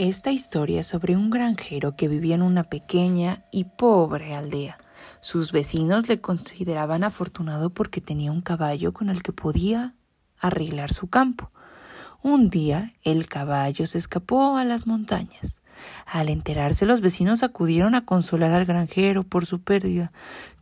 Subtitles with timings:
[0.00, 4.78] Esta historia es sobre un granjero que vivía en una pequeña y pobre aldea.
[5.20, 9.94] Sus vecinos le consideraban afortunado porque tenía un caballo con el que podía
[10.38, 11.50] arreglar su campo.
[12.22, 15.60] Un día el caballo se escapó a las montañas.
[16.06, 20.12] Al enterarse los vecinos acudieron a consolar al granjero por su pérdida.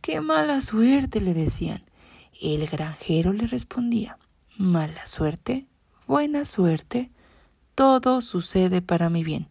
[0.01, 1.21] ¡Qué mala suerte!
[1.21, 1.85] le decían.
[2.41, 4.17] El granjero le respondía
[4.57, 5.65] Mala suerte,
[6.07, 7.09] buena suerte,
[7.79, 9.47] todo sucede para mi bien.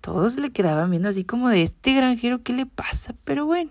[0.00, 3.16] Todos le quedaban viendo así como de este granjero, ¿qué le pasa?
[3.24, 3.70] Pero bueno.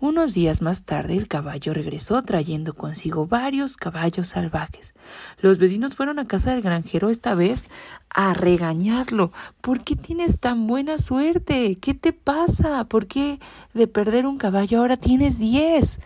[0.00, 4.94] Unos días más tarde el caballo regresó trayendo consigo varios caballos salvajes.
[5.38, 7.68] Los vecinos fueron a casa del granjero esta vez
[8.12, 9.30] a regañarlo.
[9.60, 11.78] ¿Por qué tienes tan buena suerte?
[11.80, 12.82] ¿Qué te pasa?
[12.86, 13.38] ¿Por qué
[13.72, 16.00] de perder un caballo ahora tienes diez?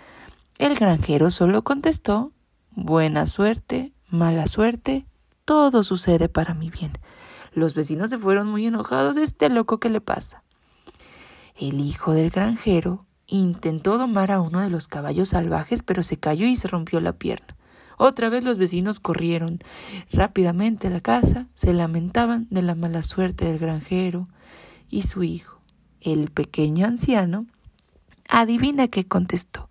[0.58, 2.32] El granjero solo contestó
[2.72, 5.06] Buena suerte, mala suerte,
[5.44, 6.92] todo sucede para mi bien.
[7.52, 10.42] Los vecinos se fueron muy enojados de este loco que le pasa.
[11.56, 16.46] El hijo del granjero intentó domar a uno de los caballos salvajes, pero se cayó
[16.46, 17.56] y se rompió la pierna.
[17.96, 19.60] Otra vez los vecinos corrieron
[20.10, 24.28] rápidamente a la casa, se lamentaban de la mala suerte del granjero
[24.90, 25.60] y su hijo.
[26.00, 27.46] El pequeño anciano,
[28.28, 29.70] adivina qué contestó.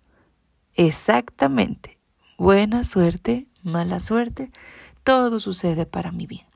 [0.74, 1.98] Exactamente.
[2.38, 4.50] Buena suerte, mala suerte,
[5.04, 6.46] todo sucede para mi bien.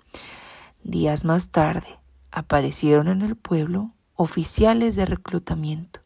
[0.83, 2.01] Días más tarde
[2.33, 6.01] aparecieron en el pueblo oficiales de reclutamiento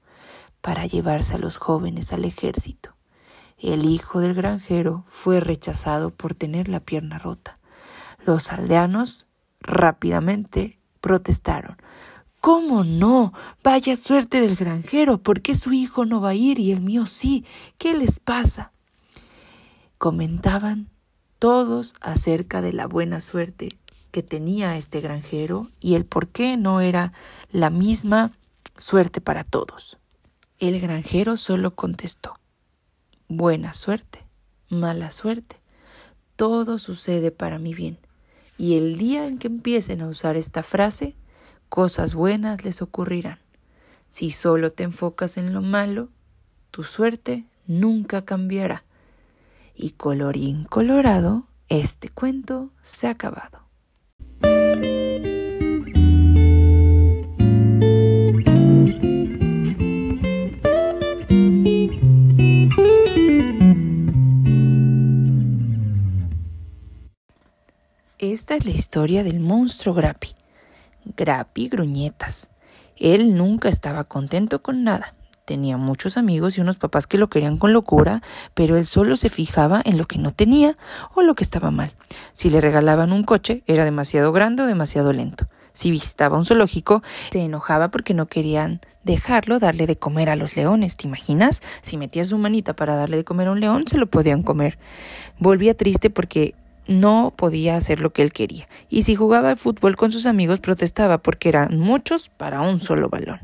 [0.60, 2.94] para llevarse a los jóvenes al ejército.
[3.58, 7.58] El hijo del granjero fue rechazado por tener la pierna rota.
[8.26, 9.26] Los aldeanos
[9.60, 11.76] rápidamente protestaron.
[12.40, 13.32] ¿Cómo no?
[13.62, 15.18] Vaya suerte del granjero.
[15.18, 17.44] ¿Por qué su hijo no va a ir y el mío sí?
[17.78, 18.72] ¿Qué les pasa?
[19.98, 20.88] Comentaban
[21.42, 23.76] todos acerca de la buena suerte
[24.12, 27.12] que tenía este granjero y el por qué no era
[27.50, 28.30] la misma
[28.78, 29.98] suerte para todos.
[30.60, 32.38] El granjero solo contestó
[33.26, 34.24] Buena suerte,
[34.68, 35.56] mala suerte,
[36.36, 37.98] todo sucede para mi bien,
[38.56, 41.16] y el día en que empiecen a usar esta frase,
[41.68, 43.40] cosas buenas les ocurrirán.
[44.12, 46.08] Si solo te enfocas en lo malo,
[46.70, 48.84] tu suerte nunca cambiará.
[49.74, 53.62] Y colorín colorado, este cuento se ha acabado.
[68.18, 70.28] Esta es la historia del monstruo Grapi.
[71.16, 72.48] Grapi Gruñetas.
[72.96, 75.16] Él nunca estaba contento con nada.
[75.44, 78.22] Tenía muchos amigos y unos papás que lo querían con locura,
[78.54, 80.76] pero él solo se fijaba en lo que no tenía
[81.14, 81.94] o lo que estaba mal.
[82.32, 85.48] Si le regalaban un coche, era demasiado grande o demasiado lento.
[85.72, 90.56] Si visitaba un zoológico, se enojaba porque no querían dejarlo darle de comer a los
[90.56, 90.96] leones.
[90.96, 91.60] ¿Te imaginas?
[91.80, 94.78] Si metía su manita para darle de comer a un león, se lo podían comer.
[95.38, 96.54] Volvía triste porque
[96.86, 98.68] no podía hacer lo que él quería.
[98.88, 103.08] Y si jugaba al fútbol con sus amigos, protestaba porque eran muchos para un solo
[103.08, 103.40] balón.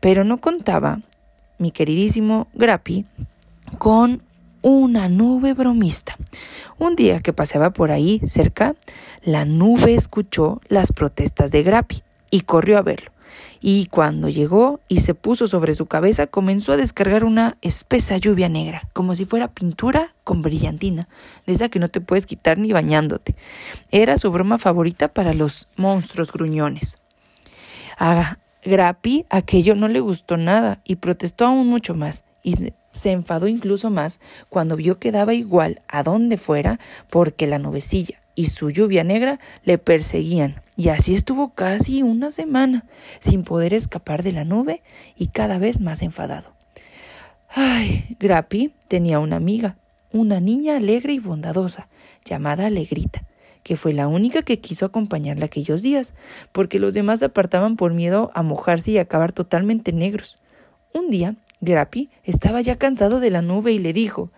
[0.00, 1.00] Pero no contaba
[1.60, 3.04] mi queridísimo Grapi,
[3.78, 4.22] con
[4.62, 6.16] una nube bromista.
[6.78, 8.74] Un día que paseaba por ahí cerca,
[9.22, 13.12] la nube escuchó las protestas de Grapi y corrió a verlo.
[13.60, 18.48] Y cuando llegó y se puso sobre su cabeza, comenzó a descargar una espesa lluvia
[18.48, 21.08] negra, como si fuera pintura con brillantina,
[21.46, 23.36] de esa que no te puedes quitar ni bañándote.
[23.90, 26.98] Era su broma favorita para los monstruos gruñones.
[27.98, 33.48] Ah, Grapi aquello no le gustó nada y protestó aún mucho más y se enfadó
[33.48, 38.70] incluso más cuando vio que daba igual a donde fuera porque la nubecilla y su
[38.70, 42.86] lluvia negra le perseguían y así estuvo casi una semana
[43.20, 44.82] sin poder escapar de la nube
[45.16, 46.54] y cada vez más enfadado.
[47.48, 49.76] Ay, Grapi tenía una amiga,
[50.12, 51.88] una niña alegre y bondadosa,
[52.24, 53.24] llamada Alegrita,
[53.62, 56.14] que fue la única que quiso acompañarla aquellos días,
[56.52, 60.38] porque los demás apartaban por miedo a mojarse y acabar totalmente negros.
[60.92, 64.30] Un día, Grapi estaba ya cansado de la nube y le dijo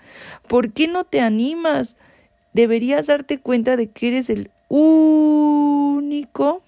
[0.48, 1.96] ¿Por qué no te animas?
[2.52, 6.62] Deberías darte cuenta de que eres el único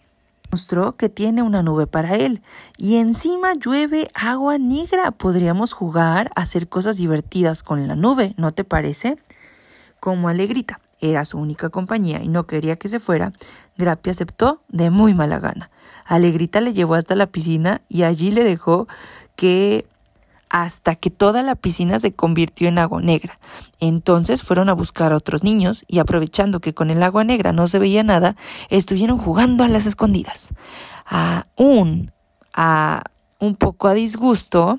[0.50, 2.40] monstruo que tiene una nube para él.
[2.78, 5.10] Y encima llueve agua negra.
[5.10, 9.18] Podríamos jugar, hacer cosas divertidas con la nube, ¿no te parece?
[10.00, 13.32] Como Alegrita era su única compañía y no quería que se fuera,
[13.76, 15.70] Grapi aceptó de muy mala gana.
[16.04, 18.86] Alegrita le llevó hasta la piscina y allí le dejó
[19.36, 19.86] que
[20.54, 23.40] hasta que toda la piscina se convirtió en agua negra.
[23.80, 27.66] Entonces fueron a buscar a otros niños y aprovechando que con el agua negra no
[27.66, 28.36] se veía nada,
[28.68, 30.50] estuvieron jugando a las escondidas.
[31.06, 32.12] Aún
[32.52, 33.02] a
[33.40, 34.78] un poco a disgusto,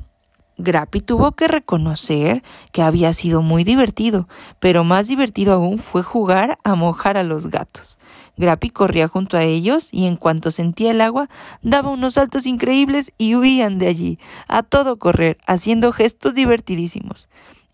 [0.57, 2.41] Grappy tuvo que reconocer
[2.71, 4.29] que había sido muy divertido,
[4.59, 7.97] pero más divertido aún fue jugar a mojar a los gatos.
[8.37, 11.29] Grappy corría junto a ellos y en cuanto sentía el agua
[11.61, 17.27] daba unos saltos increíbles y huían de allí, a todo correr, haciendo gestos divertidísimos.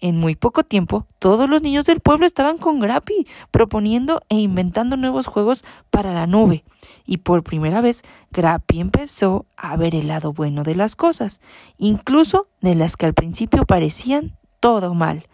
[0.03, 4.97] En muy poco tiempo, todos los niños del pueblo estaban con Grappy, proponiendo e inventando
[4.97, 6.63] nuevos juegos para la nube.
[7.05, 8.01] Y por primera vez,
[8.31, 11.39] Grappy empezó a ver el lado bueno de las cosas,
[11.77, 15.27] incluso de las que al principio parecían todo mal.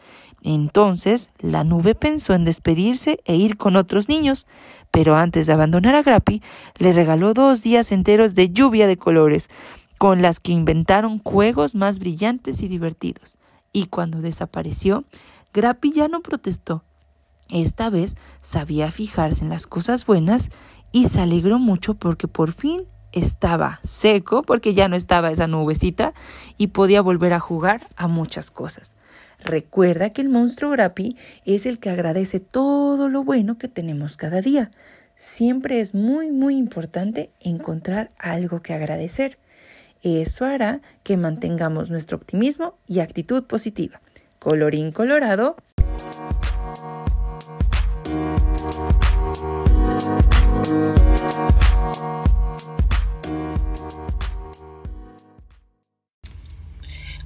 [0.44, 4.48] Entonces, la nube pensó en despedirse e ir con otros niños,
[4.92, 6.42] pero antes de abandonar a Grappy,
[6.78, 9.50] le regaló dos días enteros de lluvia de colores,
[9.98, 13.37] con las que inventaron juegos más brillantes y divertidos
[13.72, 15.06] y cuando desapareció,
[15.54, 16.84] Grappy ya no protestó.
[17.50, 20.50] Esta vez sabía fijarse en las cosas buenas
[20.92, 26.14] y se alegró mucho porque por fin estaba seco, porque ya no estaba esa nubecita
[26.58, 28.96] y podía volver a jugar a muchas cosas.
[29.40, 31.16] Recuerda que el monstruo Grappy
[31.46, 34.72] es el que agradece todo lo bueno que tenemos cada día.
[35.16, 39.40] Siempre es muy, muy importante encontrar algo que agradecer.
[40.04, 44.02] Eso hará que mantengamos nuestro optimismo y actitud positiva.
[44.40, 45.56] Colorín colorado.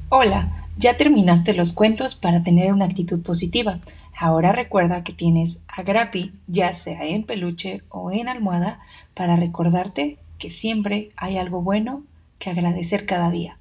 [0.10, 3.80] Hola, ya terminaste los cuentos para tener una actitud positiva.
[4.18, 8.80] Ahora recuerda que tienes a Grapi, ya sea en peluche o en almohada,
[9.14, 12.04] para recordarte que siempre hay algo bueno
[12.42, 13.61] que agradecer cada día.